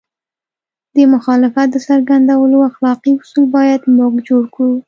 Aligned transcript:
د 0.95 0.97
مخالفت 1.13 1.67
د 1.71 1.77
څرګندولو 1.87 2.57
اخلاقي 2.69 3.11
اصول 3.21 3.45
باید 3.55 3.81
موږ 3.97 4.13
جوړ 4.29 4.43
کړو. 4.53 4.71